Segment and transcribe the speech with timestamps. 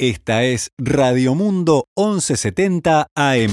[0.00, 3.52] Esta es Radio Mundo 1170 AM.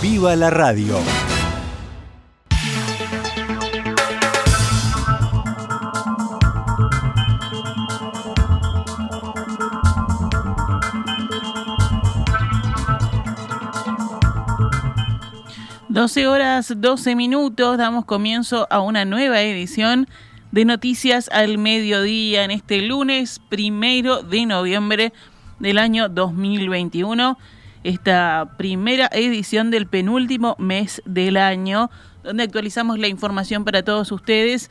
[0.00, 0.96] ¡Viva la radio!
[15.90, 20.08] Doce horas, doce minutos, damos comienzo a una nueva edición
[20.54, 25.12] de Noticias al Mediodía en este lunes primero de noviembre
[25.58, 27.36] del año 2021.
[27.82, 31.90] Esta primera edición del penúltimo mes del año,
[32.22, 34.70] donde actualizamos la información para todos ustedes.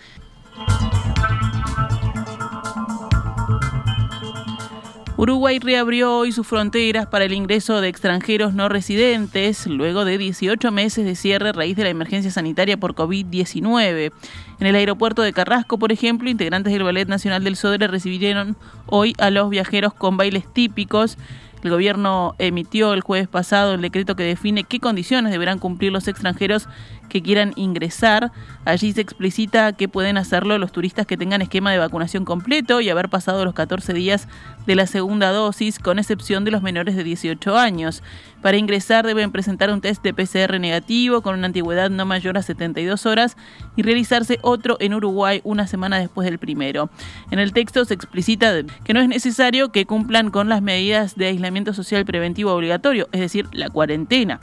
[5.23, 10.69] Uruguay reabrió hoy sus fronteras para el ingreso de extranjeros no residentes luego de 18
[10.73, 14.11] meses de cierre a raíz de la emergencia sanitaria por COVID-19.
[14.59, 19.13] En el aeropuerto de Carrasco, por ejemplo, integrantes del Ballet Nacional del Sodre recibieron hoy
[19.17, 21.17] a los viajeros con bailes típicos
[21.63, 26.09] el gobierno emitió el jueves pasado el decreto que define qué condiciones deberán cumplir los
[26.09, 26.67] extranjeros
[27.13, 28.31] que quieran ingresar.
[28.65, 32.89] Allí se explicita que pueden hacerlo los turistas que tengan esquema de vacunación completo y
[32.89, 34.27] haber pasado los 14 días
[34.65, 38.01] de la segunda dosis, con excepción de los menores de 18 años.
[38.41, 42.41] Para ingresar deben presentar un test de PCR negativo con una antigüedad no mayor a
[42.41, 43.37] 72 horas
[43.75, 46.89] y realizarse otro en Uruguay una semana después del primero.
[47.29, 48.53] En el texto se explicita
[48.83, 53.19] que no es necesario que cumplan con las medidas de aislamiento social preventivo obligatorio, es
[53.19, 54.39] decir, la cuarentena.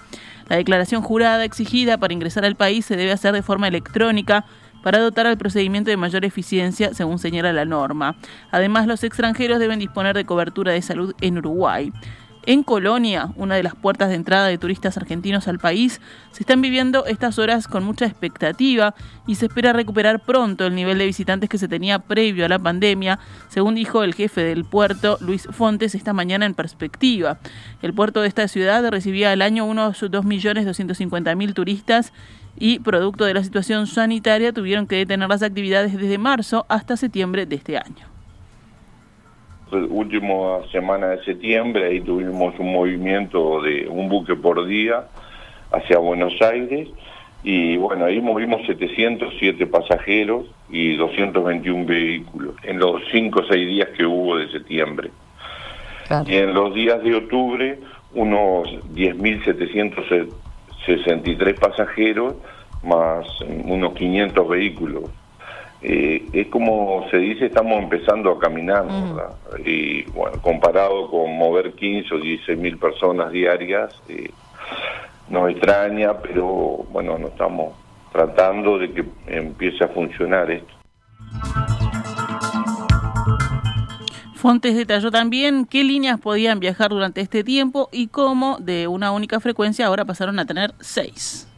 [0.50, 4.44] La declaración jurada exigida para ingresar al país se debe hacer de forma electrónica
[4.82, 8.16] para dotar al procedimiento de mayor eficiencia, según señala la norma.
[8.50, 11.92] Además, los extranjeros deben disponer de cobertura de salud en Uruguay.
[12.46, 16.00] En Colonia, una de las puertas de entrada de turistas argentinos al país,
[16.32, 18.94] se están viviendo estas horas con mucha expectativa
[19.26, 22.58] y se espera recuperar pronto el nivel de visitantes que se tenía previo a la
[22.58, 23.18] pandemia,
[23.48, 27.38] según dijo el jefe del puerto, Luis Fontes, esta mañana en perspectiva.
[27.82, 32.14] El puerto de esta ciudad recibía al año unos 2.250.000 turistas
[32.58, 37.44] y, producto de la situación sanitaria, tuvieron que detener las actividades desde marzo hasta septiembre
[37.44, 38.09] de este año
[39.72, 45.04] última semana de septiembre, ahí tuvimos un movimiento de un buque por día
[45.72, 46.88] hacia Buenos Aires
[47.42, 53.88] y bueno, ahí movimos 707 pasajeros y 221 vehículos en los 5 o 6 días
[53.96, 55.10] que hubo de septiembre.
[56.26, 57.78] Y en los días de octubre,
[58.14, 62.34] unos 10.763 pasajeros
[62.82, 63.26] más
[63.64, 65.04] unos 500 vehículos.
[65.82, 69.34] Eh, es como se dice, estamos empezando a caminar, ¿verdad?
[69.64, 74.30] Y bueno, comparado con mover 15 o 16 mil personas diarias, eh,
[75.30, 77.74] nos extraña, pero bueno, no estamos
[78.12, 80.74] tratando de que empiece a funcionar esto.
[84.34, 89.38] Fontes detalló también qué líneas podían viajar durante este tiempo y cómo de una única
[89.38, 91.49] frecuencia ahora pasaron a tener seis.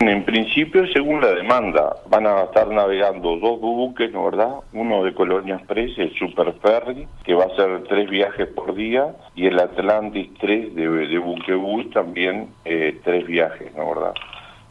[0.00, 4.54] En principio, según la demanda, van a estar navegando dos buques, ¿no verdad?
[4.72, 9.16] Uno de Colonia Express, el Super Ferry, que va a hacer tres viajes por día,
[9.34, 14.14] y el Atlantis 3 de, de Buquebus también eh, tres viajes, ¿no verdad?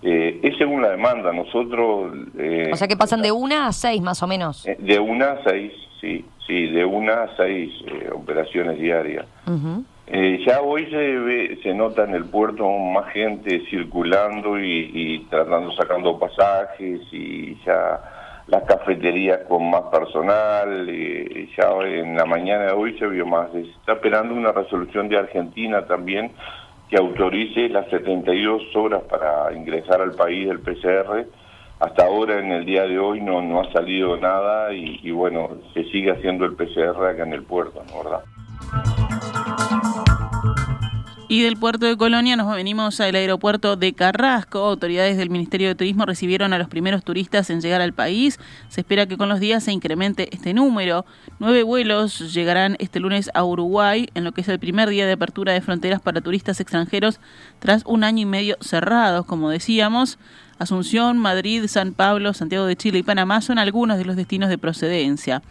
[0.01, 2.13] Eh, es según la demanda, nosotros...
[2.37, 4.63] Eh, o sea que pasan de una a seis más o menos.
[4.63, 7.73] de una a seis, sí, sí, de una a seis
[8.13, 9.25] operaciones diarias.
[10.09, 15.73] Eh, ya hoy se ve, se nota en el puerto más gente circulando y, tratando,
[15.73, 17.99] sacando pasajes y ya
[18.47, 20.87] las cafeterías con más personal.
[20.89, 23.53] Eh, ya en la mañana de hoy se vio más.
[23.53, 26.31] Está esperando una resolución de Argentina también
[26.89, 31.25] que autorice las 72 horas para ingresar al país del PCR.
[31.81, 35.49] Hasta ahora, en el día de hoy, no, no ha salido nada y, y bueno,
[35.73, 39.16] se sigue haciendo el PCR acá en el puerto, ¿no verdad?
[41.29, 44.59] Y del puerto de Colonia nos venimos al aeropuerto de Carrasco.
[44.59, 48.39] Autoridades del Ministerio de Turismo recibieron a los primeros turistas en llegar al país.
[48.69, 51.05] Se espera que con los días se incremente este número.
[51.39, 55.11] Nueve vuelos llegarán este lunes a Uruguay, en lo que es el primer día de
[55.11, 57.19] apertura de fronteras para turistas extranjeros
[57.59, 60.17] tras un año y medio cerrados, como decíamos.
[60.59, 64.57] Asunción, Madrid, San Pablo, Santiago de Chile y Panamá son algunos de los destinos de
[64.57, 65.43] procedencia.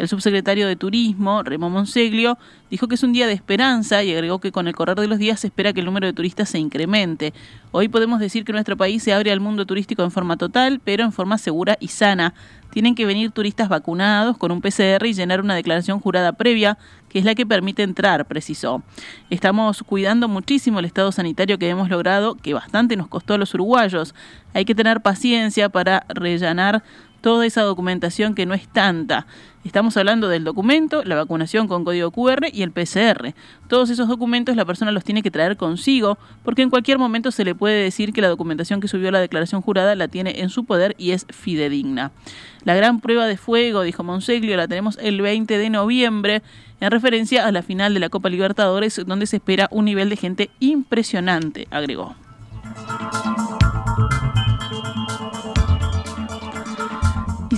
[0.00, 2.38] El subsecretario de Turismo, Remo Monseglio,
[2.70, 5.18] dijo que es un día de esperanza y agregó que con el correr de los
[5.18, 7.34] días se espera que el número de turistas se incremente.
[7.70, 11.04] Hoy podemos decir que nuestro país se abre al mundo turístico en forma total, pero
[11.04, 12.32] en forma segura y sana.
[12.70, 16.78] Tienen que venir turistas vacunados con un PCR y llenar una declaración jurada previa
[17.10, 18.82] que es la que permite entrar, precisó.
[19.28, 23.52] Estamos cuidando muchísimo el estado sanitario que hemos logrado, que bastante nos costó a los
[23.52, 24.14] uruguayos.
[24.54, 26.84] Hay que tener paciencia para rellanar
[27.20, 29.26] toda esa documentación que no es tanta.
[29.62, 33.34] Estamos hablando del documento, la vacunación con código QR y el PCR.
[33.68, 37.44] Todos esos documentos la persona los tiene que traer consigo porque en cualquier momento se
[37.44, 40.64] le puede decir que la documentación que subió la declaración jurada la tiene en su
[40.64, 42.10] poder y es fidedigna.
[42.64, 46.42] La gran prueba de fuego, dijo Monseglio, la tenemos el 20 de noviembre
[46.80, 50.16] en referencia a la final de la Copa Libertadores donde se espera un nivel de
[50.16, 52.14] gente impresionante, agregó.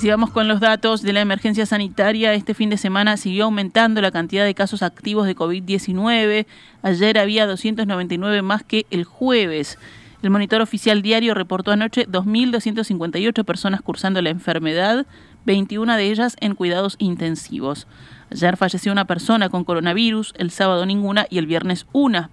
[0.02, 4.00] Si vamos con los datos de la emergencia sanitaria, este fin de semana siguió aumentando
[4.00, 6.44] la cantidad de casos activos de COVID-19.
[6.82, 9.78] Ayer había 299 más que el jueves.
[10.24, 15.06] El monitor oficial diario reportó anoche 2.258 personas cursando la enfermedad,
[15.44, 17.86] 21 de ellas en cuidados intensivos.
[18.32, 22.28] Ayer falleció una persona con coronavirus, el sábado ninguna y el viernes una.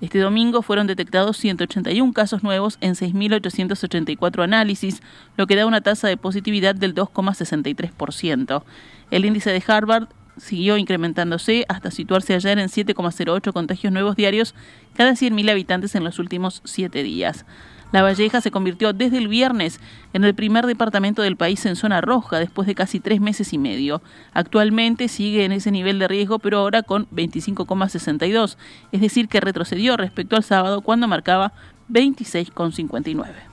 [0.00, 5.02] Este domingo fueron detectados 181 casos nuevos en 6.884 análisis,
[5.36, 8.62] lo que da una tasa de positividad del 2,63%.
[9.10, 10.08] El índice de Harvard
[10.38, 14.54] siguió incrementándose hasta situarse ayer en 7,08 contagios nuevos diarios
[14.94, 17.44] cada 100.000 habitantes en los últimos siete días.
[17.92, 19.80] La Valleja se convirtió desde el viernes
[20.12, 23.58] en el primer departamento del país en zona roja después de casi tres meses y
[23.58, 24.02] medio.
[24.32, 28.56] Actualmente sigue en ese nivel de riesgo, pero ahora con 25,62,
[28.92, 31.52] es decir, que retrocedió respecto al sábado cuando marcaba
[31.88, 33.50] 26,59.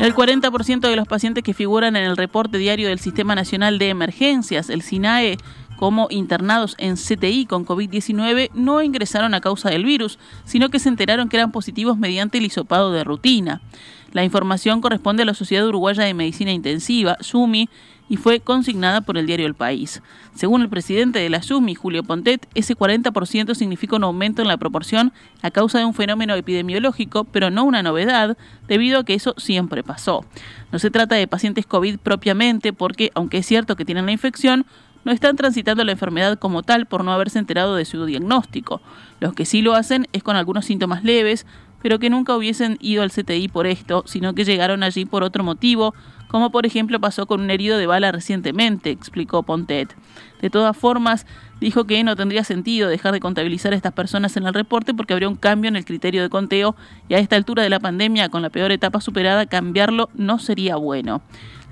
[0.00, 3.88] El 40% de los pacientes que figuran en el reporte diario del Sistema Nacional de
[3.88, 5.38] Emergencias, el SINAE,
[5.76, 10.88] como internados en CTI con COVID-19 no ingresaron a causa del virus, sino que se
[10.88, 13.60] enteraron que eran positivos mediante el hisopado de rutina.
[14.12, 17.68] La información corresponde a la Sociedad Uruguaya de Medicina Intensiva, SUMI,
[18.08, 20.02] y fue consignada por el diario El País.
[20.34, 24.56] Según el presidente de la SUMI, Julio Pontet, ese 40% significa un aumento en la
[24.56, 25.12] proporción
[25.42, 28.36] a causa de un fenómeno epidemiológico, pero no una novedad,
[28.68, 30.24] debido a que eso siempre pasó.
[30.70, 34.66] No se trata de pacientes COVID propiamente, porque, aunque es cierto que tienen la infección,
[35.04, 38.80] no están transitando la enfermedad como tal por no haberse enterado de su diagnóstico.
[39.20, 41.46] Los que sí lo hacen es con algunos síntomas leves,
[41.82, 45.44] pero que nunca hubiesen ido al CTI por esto, sino que llegaron allí por otro
[45.44, 45.94] motivo,
[46.28, 49.94] como por ejemplo pasó con un herido de bala recientemente, explicó Pontet.
[50.40, 51.26] De todas formas,
[51.60, 55.12] dijo que no tendría sentido dejar de contabilizar a estas personas en el reporte porque
[55.12, 56.74] habría un cambio en el criterio de conteo
[57.08, 60.76] y a esta altura de la pandemia, con la peor etapa superada, cambiarlo no sería
[60.76, 61.22] bueno.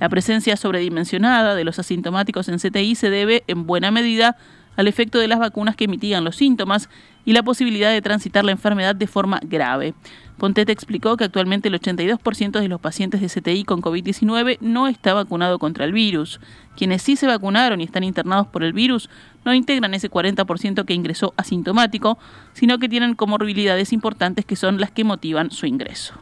[0.03, 4.37] La presencia sobredimensionada de los asintomáticos en CTI se debe, en buena medida,
[4.75, 6.89] al efecto de las vacunas que mitigan los síntomas
[7.25, 9.95] y la posibilidad de transitar la enfermedad de forma grave.
[10.39, 15.15] Pontete explicó que actualmente el 82% de los pacientes de CTI con COVID-19 no está
[15.15, 16.41] vacunado contra el virus.
[16.77, 19.09] Quienes sí se vacunaron y están internados por el virus
[19.45, 22.19] no integran ese 40% que ingresó asintomático,
[22.55, 26.15] sino que tienen comorbilidades importantes que son las que motivan su ingreso.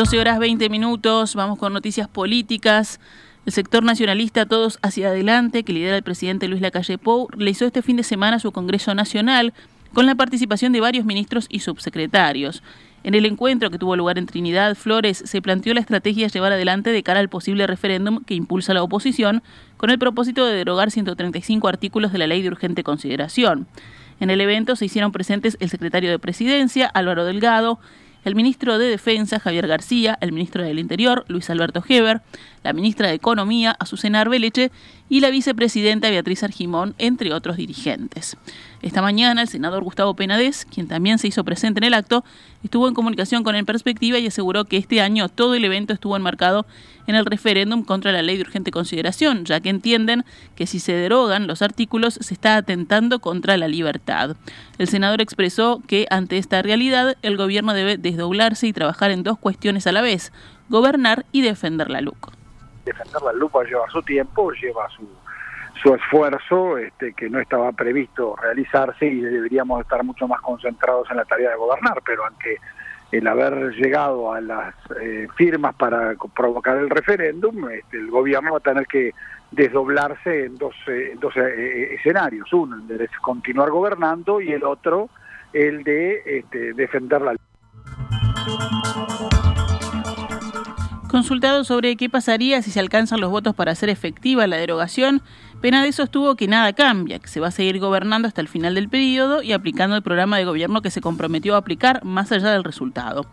[0.00, 3.00] 12 horas 20 minutos, vamos con noticias políticas.
[3.44, 7.82] El sector nacionalista Todos hacia adelante, que lidera el presidente Luis Lacalle Pou, realizó este
[7.82, 9.52] fin de semana su Congreso Nacional
[9.92, 12.62] con la participación de varios ministros y subsecretarios.
[13.04, 16.52] En el encuentro que tuvo lugar en Trinidad, Flores se planteó la estrategia a llevar
[16.54, 19.42] adelante de cara al posible referéndum que impulsa la oposición,
[19.76, 23.66] con el propósito de derogar 135 artículos de la ley de urgente consideración.
[24.18, 27.80] En el evento se hicieron presentes el secretario de Presidencia, Álvaro Delgado,
[28.24, 32.20] el ministro de Defensa, Javier García, el ministro del Interior, Luis Alberto Heber,
[32.62, 34.70] la ministra de Economía, Azucena Arbeleche,
[35.08, 38.36] y la vicepresidenta Beatriz Argimón, entre otros dirigentes.
[38.82, 42.24] Esta mañana, el senador Gustavo Penades, quien también se hizo presente en el acto,
[42.64, 46.16] estuvo en comunicación con En Perspectiva y aseguró que este año todo el evento estuvo
[46.16, 46.64] enmarcado
[47.06, 50.94] en el referéndum contra la ley de urgente consideración, ya que entienden que si se
[50.94, 54.36] derogan los artículos se está atentando contra la libertad.
[54.78, 59.38] El senador expresó que ante esta realidad el gobierno debe desdoblarse y trabajar en dos
[59.38, 60.32] cuestiones a la vez,
[60.70, 62.32] gobernar y defender la LUC.
[62.86, 65.06] Defender la LUC lleva su tiempo, lleva su
[65.82, 71.16] su esfuerzo este, que no estaba previsto realizarse y deberíamos estar mucho más concentrados en
[71.16, 72.56] la tarea de gobernar, pero aunque
[73.12, 78.58] el haber llegado a las eh, firmas para provocar el referéndum, este, el gobierno va
[78.58, 79.12] a tener que
[79.50, 85.08] desdoblarse en dos, eh, dos eh, escenarios, uno el de continuar gobernando y el otro
[85.52, 87.34] el de este, defender la
[88.44, 89.19] con
[91.10, 95.22] consultado sobre qué pasaría si se alcanzan los votos para hacer efectiva la derogación,
[95.60, 98.88] Penade sostuvo que nada cambia, que se va a seguir gobernando hasta el final del
[98.88, 102.64] periodo y aplicando el programa de gobierno que se comprometió a aplicar más allá del
[102.64, 103.26] resultado.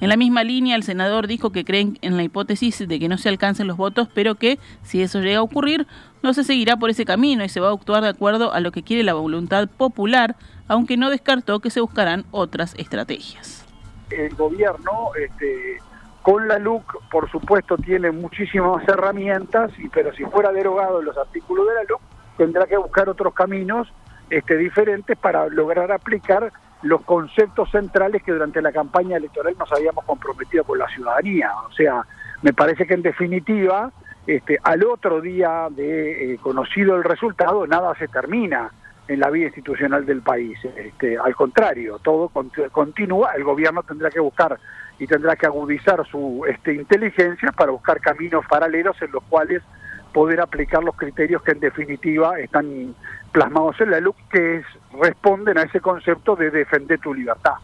[0.00, 3.18] En la misma línea, el senador dijo que creen en la hipótesis de que no
[3.18, 5.86] se alcancen los votos, pero que, si eso llega a ocurrir,
[6.22, 8.72] no se seguirá por ese camino y se va a actuar de acuerdo a lo
[8.72, 10.36] que quiere la voluntad popular,
[10.68, 13.64] aunque no descartó que se buscarán otras estrategias.
[14.10, 15.78] El gobierno este,
[16.22, 21.74] con la LUC, por supuesto, tiene muchísimas herramientas, pero si fuera derogado los artículos de
[21.74, 22.00] la LUC,
[22.36, 23.92] tendrá que buscar otros caminos
[24.30, 26.52] este, diferentes para lograr aplicar
[26.82, 31.50] los conceptos centrales que durante la campaña electoral nos habíamos comprometido con la ciudadanía.
[31.68, 32.04] O sea,
[32.42, 33.90] me parece que en definitiva,
[34.26, 38.70] este, al otro día de eh, conocido el resultado, nada se termina
[39.08, 40.58] en la vida institucional del país.
[40.76, 42.30] Este, al contrario, todo
[42.70, 44.58] continúa, el gobierno tendrá que buscar
[45.02, 49.60] y tendrá que agudizar su este, inteligencia para buscar caminos paralelos en los cuales
[50.14, 52.94] poder aplicar los criterios que en definitiva están
[53.32, 54.62] plasmados en la LUC, que
[55.02, 57.54] responden a ese concepto de defender tu libertad.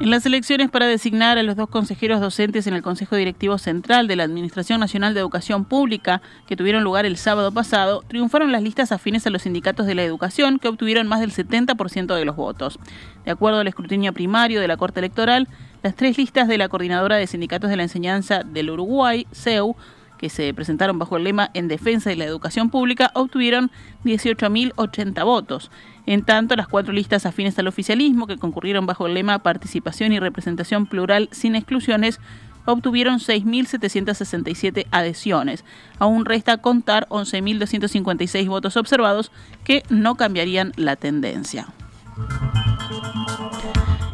[0.00, 4.08] En las elecciones para designar a los dos consejeros docentes en el Consejo Directivo Central
[4.08, 8.64] de la Administración Nacional de Educación Pública, que tuvieron lugar el sábado pasado, triunfaron las
[8.64, 12.34] listas afines a los sindicatos de la educación, que obtuvieron más del 70% de los
[12.34, 12.80] votos.
[13.24, 15.46] De acuerdo al escrutinio primario de la Corte Electoral,
[15.84, 19.76] las tres listas de la Coordinadora de Sindicatos de la Enseñanza del Uruguay, CEU,
[20.18, 23.70] que se presentaron bajo el lema En defensa de la educación pública, obtuvieron
[24.04, 25.70] 18.080 votos.
[26.06, 30.20] En tanto, las cuatro listas afines al oficialismo, que concurrieron bajo el lema Participación y
[30.20, 32.20] representación plural sin exclusiones,
[32.66, 35.64] obtuvieron 6.767 adhesiones.
[35.98, 39.32] Aún resta contar 11.256 votos observados
[39.64, 41.68] que no cambiarían la tendencia.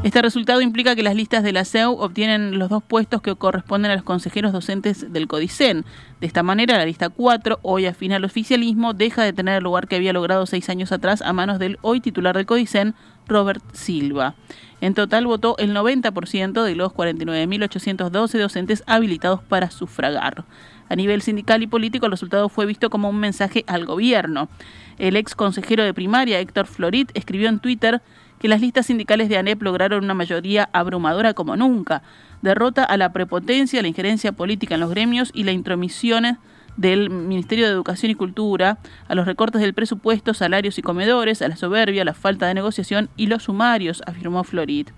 [0.02, 3.90] Este resultado implica que las listas de la CEU obtienen los dos puestos que corresponden
[3.90, 5.84] a los consejeros docentes del CODICEN.
[6.22, 9.88] De esta manera, la lista 4, hoy afina al oficialismo, deja de tener el lugar
[9.88, 12.94] que había logrado seis años atrás a manos del hoy titular del CODICEN,
[13.28, 14.36] Robert Silva.
[14.80, 20.46] En total votó el 90% de los 49.812 docentes habilitados para sufragar.
[20.88, 24.48] A nivel sindical y político, el resultado fue visto como un mensaje al gobierno.
[24.96, 28.00] El ex consejero de primaria, Héctor Florit, escribió en Twitter
[28.40, 32.02] que las listas sindicales de ANEP lograron una mayoría abrumadora como nunca,
[32.42, 36.38] derrota a la prepotencia, la injerencia política en los gremios y la intromisión
[36.76, 41.48] del Ministerio de Educación y Cultura, a los recortes del presupuesto, salarios y comedores, a
[41.48, 44.88] la soberbia, la falta de negociación y los sumarios, afirmó Florid.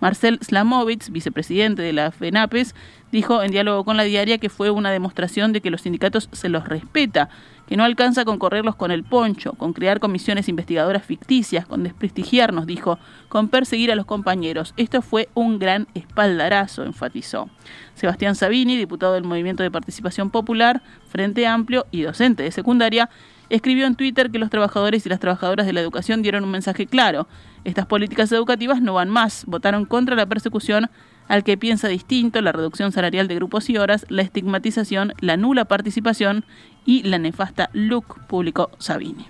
[0.00, 2.74] Marcel Slamovitz, vicepresidente de la FENAPES,
[3.10, 6.48] dijo en diálogo con la diaria que fue una demostración de que los sindicatos se
[6.48, 7.30] los respeta,
[7.66, 12.66] que no alcanza con correrlos con el poncho, con crear comisiones investigadoras ficticias, con desprestigiarnos,
[12.66, 14.74] dijo, con perseguir a los compañeros.
[14.76, 17.48] Esto fue un gran espaldarazo, enfatizó.
[17.94, 23.08] Sebastián Sabini, diputado del Movimiento de Participación Popular, Frente Amplio y docente de secundaria,
[23.50, 26.86] escribió en Twitter que los trabajadores y las trabajadoras de la educación dieron un mensaje
[26.86, 27.28] claro.
[27.64, 29.44] Estas políticas educativas no van más.
[29.46, 30.90] Votaron contra la persecución
[31.28, 35.64] al que piensa distinto, la reducción salarial de grupos y horas, la estigmatización, la nula
[35.64, 36.44] participación
[36.84, 39.26] y la nefasta look, publicó Sabini.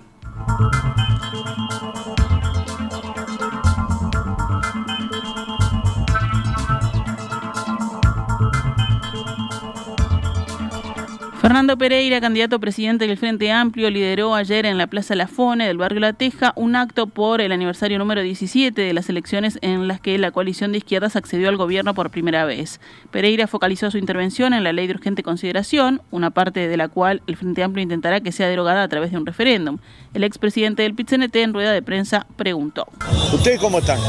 [11.45, 15.99] Fernando Pereira, candidato presidente del Frente Amplio, lideró ayer en la Plaza Lafone del barrio
[15.99, 20.17] La Teja un acto por el aniversario número 17 de las elecciones en las que
[20.17, 22.79] la coalición de izquierdas accedió al gobierno por primera vez.
[23.11, 27.21] Pereira focalizó su intervención en la ley de urgente consideración, una parte de la cual
[27.27, 29.77] el Frente Amplio intentará que sea derogada a través de un referéndum.
[30.15, 32.87] El expresidente del PITCNT en rueda de prensa preguntó.
[33.31, 33.99] ¿Ustedes cómo están?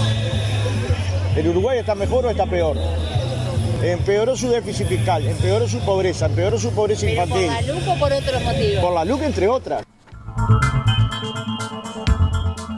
[1.36, 2.78] ¿El Uruguay está mejor o está peor?
[3.92, 7.48] Empeoró su déficit fiscal, empeoró su pobreza, empeoró su pobreza infantil.
[7.48, 8.84] ¿Por la LUC o por otros motivos?
[8.84, 9.84] Por la LUC, entre otras.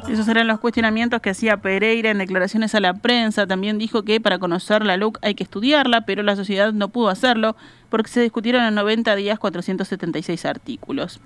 [0.09, 3.47] Esos eran los cuestionamientos que hacía Pereira en declaraciones a la prensa.
[3.47, 7.09] También dijo que para conocer la LUC hay que estudiarla, pero la sociedad no pudo
[7.09, 7.57] hacerlo
[7.91, 11.21] porque se discutieron en 90 días 476 artículos.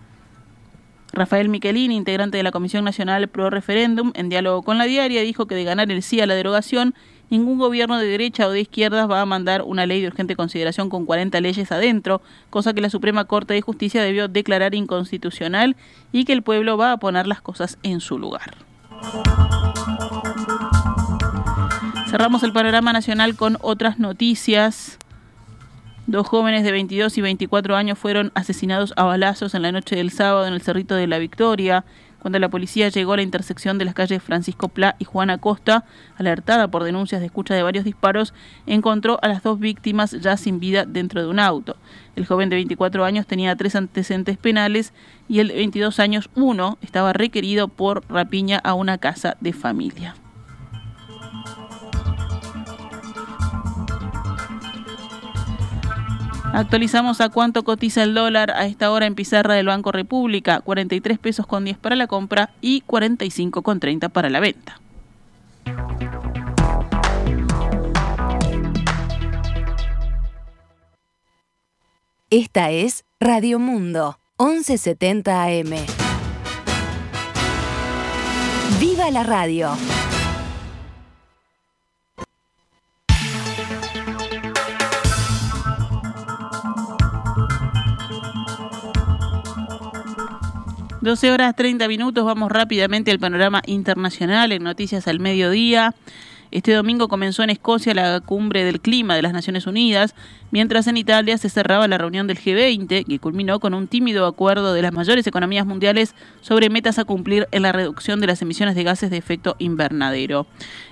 [1.12, 5.47] Rafael Michelini, integrante de la Comisión Nacional Pro Referéndum, en diálogo con la diaria, dijo
[5.47, 6.95] que de ganar el sí a la derogación,
[7.33, 10.91] ningún gobierno de derecha o de izquierdas va a mandar una ley de urgente consideración
[10.91, 12.21] con 40 leyes adentro,
[12.51, 15.75] cosa que la Suprema Corte de Justicia debió declarar inconstitucional
[16.12, 18.55] y que el pueblo va a poner las cosas en su lugar.
[22.11, 24.99] Cerramos el panorama nacional con otras noticias.
[26.07, 30.11] Dos jóvenes de 22 y 24 años fueron asesinados a balazos en la noche del
[30.11, 31.87] sábado en el Cerrito de la Victoria.
[32.23, 35.85] Cuando la policía llegó a la intersección de las calles Francisco Pla y Juana Costa,
[36.17, 38.33] alertada por denuncias de escucha de varios disparos,
[38.64, 41.76] encontró a las dos víctimas ya sin vida dentro de un auto.
[42.14, 44.93] El joven de 24 años tenía tres antecedentes penales
[45.29, 50.14] y el de 22 años uno estaba requerido por rapiña a una casa de familia.
[56.53, 61.19] Actualizamos a cuánto cotiza el dólar a esta hora en pizarra del Banco República, 43
[61.19, 64.79] pesos con 10 para la compra y 45 con 30 para la venta.
[72.29, 75.71] Esta es Radio Mundo, 1170 AM.
[78.79, 79.71] ¡Viva la radio!
[91.03, 95.97] 12 horas 30 minutos, vamos rápidamente al panorama internacional en Noticias al Mediodía.
[96.53, 100.15] Este domingo comenzó en Escocia la cumbre del clima de las Naciones Unidas,
[100.51, 104.75] mientras en Italia se cerraba la reunión del G20, que culminó con un tímido acuerdo
[104.75, 108.75] de las mayores economías mundiales sobre metas a cumplir en la reducción de las emisiones
[108.75, 110.47] de gases de efecto invernadero.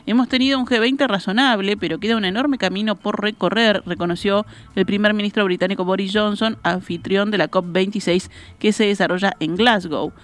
[0.07, 5.13] Hemos tenido un G20 razonable, pero queda un enorme camino por recorrer, reconoció el primer
[5.13, 10.15] ministro británico Boris Johnson, anfitrión de la COP26 que se desarrolla en Glasgow.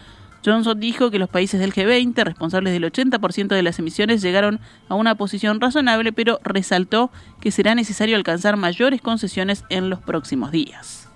[0.47, 4.95] Johnson dijo que los países del G20, responsables del 80% de las emisiones, llegaron a
[4.95, 7.11] una posición razonable, pero resaltó
[7.41, 11.09] que será necesario alcanzar mayores concesiones en los próximos días.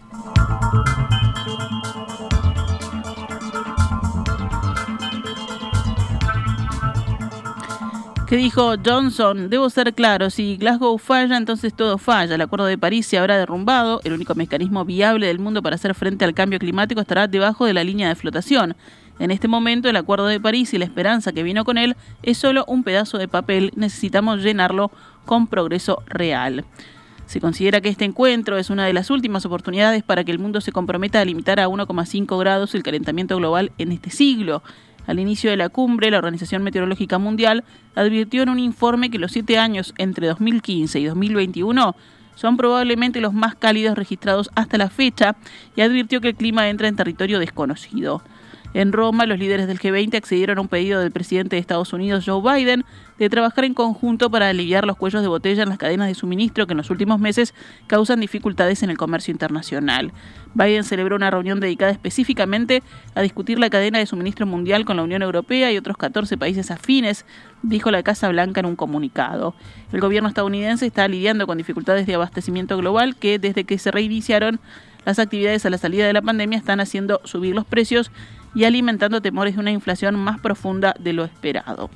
[8.30, 9.50] ¿Qué dijo Johnson?
[9.50, 12.36] Debo ser claro, si Glasgow falla, entonces todo falla.
[12.36, 14.00] El Acuerdo de París se habrá derrumbado.
[14.04, 17.74] El único mecanismo viable del mundo para hacer frente al cambio climático estará debajo de
[17.74, 18.76] la línea de flotación.
[19.18, 22.38] En este momento el Acuerdo de París y la esperanza que vino con él es
[22.38, 24.92] solo un pedazo de papel, necesitamos llenarlo
[25.26, 26.64] con progreso real.
[27.26, 30.60] Se considera que este encuentro es una de las últimas oportunidades para que el mundo
[30.60, 34.62] se comprometa a limitar a 1,5 grados el calentamiento global en este siglo.
[35.06, 37.64] Al inicio de la cumbre, la Organización Meteorológica Mundial
[37.94, 41.96] advirtió en un informe que los siete años entre 2015 y 2021
[42.34, 45.36] son probablemente los más cálidos registrados hasta la fecha
[45.76, 48.22] y advirtió que el clima entra en territorio desconocido.
[48.72, 52.24] En Roma, los líderes del G20 accedieron a un pedido del presidente de Estados Unidos,
[52.24, 52.84] Joe Biden,
[53.18, 56.66] de trabajar en conjunto para aliviar los cuellos de botella en las cadenas de suministro
[56.66, 57.52] que en los últimos meses
[57.88, 60.12] causan dificultades en el comercio internacional.
[60.54, 62.82] Biden celebró una reunión dedicada específicamente
[63.16, 66.70] a discutir la cadena de suministro mundial con la Unión Europea y otros 14 países
[66.70, 67.26] afines,
[67.62, 69.54] dijo la Casa Blanca en un comunicado.
[69.92, 74.60] El gobierno estadounidense está lidiando con dificultades de abastecimiento global que desde que se reiniciaron
[75.04, 78.10] las actividades a la salida de la pandemia están haciendo subir los precios
[78.54, 81.90] y alimentando temores de una inflación más profunda de lo esperado.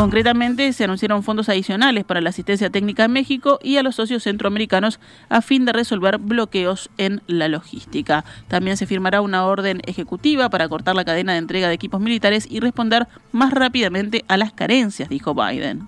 [0.00, 4.22] Concretamente, se anunciaron fondos adicionales para la asistencia técnica en México y a los socios
[4.22, 8.24] centroamericanos a fin de resolver bloqueos en la logística.
[8.48, 12.46] También se firmará una orden ejecutiva para cortar la cadena de entrega de equipos militares
[12.50, 15.86] y responder más rápidamente a las carencias, dijo Biden.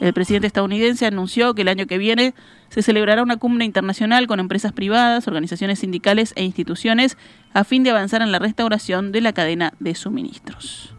[0.00, 2.34] El presidente estadounidense anunció que el año que viene
[2.68, 7.16] se celebrará una cumbre internacional con empresas privadas, organizaciones sindicales e instituciones
[7.52, 10.94] a fin de avanzar en la restauración de la cadena de suministros.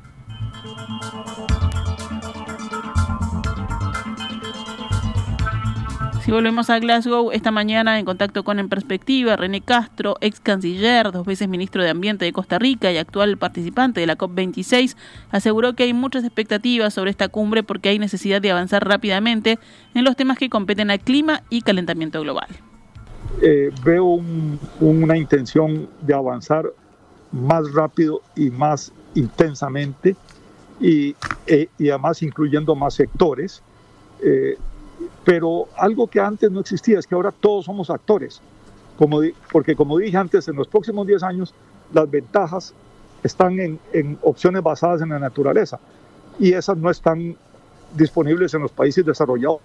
[6.29, 11.11] Si volvemos a Glasgow, esta mañana en contacto con En Perspectiva, René Castro, ex canciller,
[11.11, 14.95] dos veces ministro de Ambiente de Costa Rica y actual participante de la COP26,
[15.31, 19.57] aseguró que hay muchas expectativas sobre esta cumbre porque hay necesidad de avanzar rápidamente
[19.95, 22.49] en los temas que competen al clima y calentamiento global.
[23.41, 24.21] Eh, veo
[24.79, 26.71] una intención de avanzar
[27.31, 30.15] más rápido y más intensamente
[30.79, 31.15] y,
[31.47, 33.63] eh, además incluyendo más sectores.
[34.23, 34.59] Eh,
[35.25, 38.41] pero algo que antes no existía es que ahora todos somos actores,
[38.97, 41.53] como porque como dije antes, en los próximos 10 años
[41.93, 42.73] las ventajas
[43.23, 45.79] están en, opciones basadas en la naturaleza
[46.39, 47.35] y esas no están
[47.95, 49.59] disponibles en los países desarrollados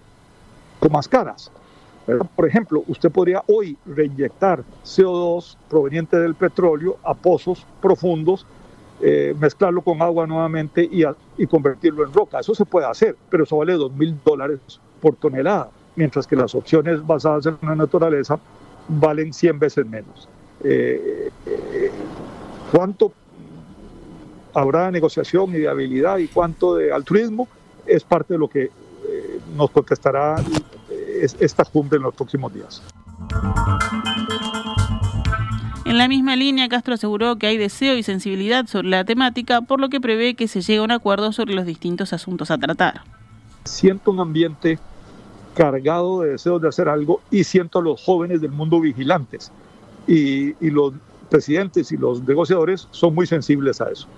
[0.81, 1.51] con más caras.
[2.37, 8.45] Por ejemplo, usted podría hoy reinyectar CO2 proveniente del petróleo a pozos profundos,
[9.01, 11.05] eh, mezclarlo con agua nuevamente y,
[11.39, 12.41] y, convertirlo en roca.
[12.41, 14.61] Eso se puede hacer, pero eso vale dos mil dólares
[15.05, 18.39] por tonelada, mientras que las opciones basadas en la naturaleza
[18.89, 20.31] valen 100 veces menos.
[20.65, 21.91] Eh, eh,
[22.73, 23.13] ¿Cuánto
[24.55, 27.49] habrá de negociación y de habilidad y cuánto de altruismo?
[27.85, 30.37] Es parte de lo que eh, nos contestará
[31.21, 32.83] esta cumbre en los próximos días.
[35.85, 39.81] En la misma línea, Castro aseguró que hay deseo y sensibilidad sobre la temática, por
[39.81, 43.03] lo que prevé que se llegue a un acuerdo sobre los distintos asuntos a tratar.
[43.65, 44.79] Siento un ambiente
[45.55, 49.51] cargado de deseos de hacer algo y siento a los jóvenes del mundo vigilantes.
[50.07, 50.93] Y, y los
[51.31, 54.09] presidentes y los negociadores son muy sensibles a eso.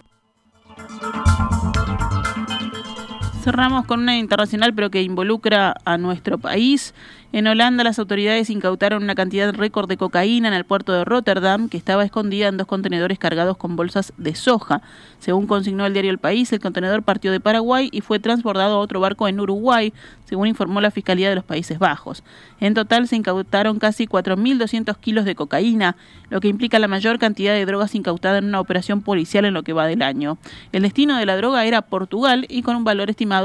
[3.46, 6.92] Cerramos con una internacional pero que involucra a nuestro país.
[7.32, 11.68] En Holanda las autoridades incautaron una cantidad récord de cocaína en el puerto de Rotterdam
[11.68, 14.80] que estaba escondida en dos contenedores cargados con bolsas de soja.
[15.18, 18.78] Según consignó el diario El País, el contenedor partió de Paraguay y fue transbordado a
[18.78, 19.92] otro barco en Uruguay,
[20.24, 22.24] según informó la Fiscalía de los Países Bajos.
[22.58, 25.96] En total se incautaron casi 4.200 kilos de cocaína,
[26.30, 29.62] lo que implica la mayor cantidad de drogas incautada en una operación policial en lo
[29.62, 30.38] que va del año.
[30.72, 33.35] El destino de la droga era Portugal y con un valor estimado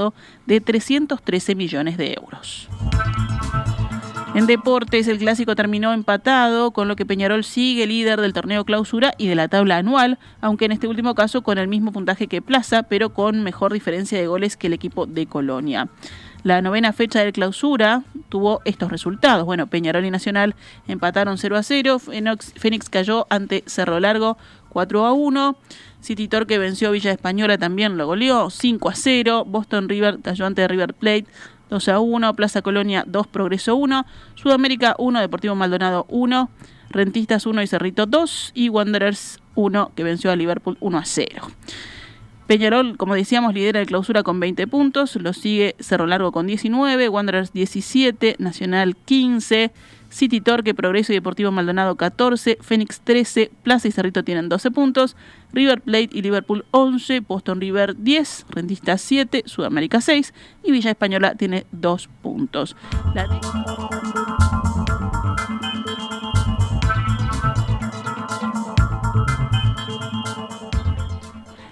[0.46, 2.70] de 313 millones de euros.
[4.34, 9.14] En deportes, el clásico terminó empatado, con lo que Peñarol sigue líder del torneo clausura
[9.18, 12.42] y de la tabla anual, aunque en este último caso con el mismo puntaje que
[12.42, 15.90] Plaza, pero con mejor diferencia de goles que el equipo de Colonia.
[16.44, 19.46] La novena fecha del clausura tuvo estos resultados.
[19.46, 20.56] Bueno, Peñarol y Nacional
[20.88, 22.00] empataron 0 a 0.
[22.56, 24.38] Fénix cayó ante Cerro Largo
[24.70, 25.56] 4 a 1.
[26.00, 29.46] City Torque venció a Villa Española, también lo goleó 5 a 0.
[29.46, 31.28] Boston River cayó ante River Plate
[31.70, 36.50] 2 a 1, Plaza Colonia 2, Progreso 1, Sudamérica 1, Deportivo Maldonado 1,
[36.90, 41.48] Rentistas 1 y Cerrito 2 y Wanderers 1 que venció a Liverpool 1 a 0.
[42.52, 47.08] Peñarol, como decíamos, lidera el clausura con 20 puntos, lo sigue Cerro Largo con 19,
[47.08, 49.72] Wanderers 17, Nacional 15,
[50.10, 55.16] City Torque, Progreso y Deportivo Maldonado 14, Fénix 13, Plaza y Cerrito tienen 12 puntos,
[55.54, 60.34] River Plate y Liverpool 11, Boston River 10, Rentista 7, Sudamérica 6
[60.66, 62.76] y Villa Española tiene 2 puntos.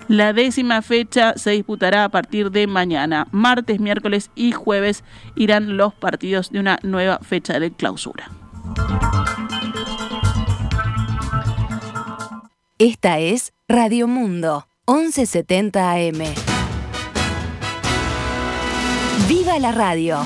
[0.09, 3.27] La décima fecha se disputará a partir de mañana.
[3.31, 5.03] Martes, miércoles y jueves
[5.35, 8.31] irán los partidos de una nueva fecha de clausura.
[12.79, 16.23] Esta es Radio Mundo, 1170 AM.
[19.27, 20.25] ¡Viva la radio!